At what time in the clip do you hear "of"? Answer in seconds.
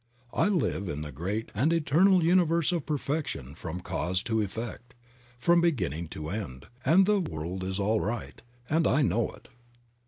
2.71-2.87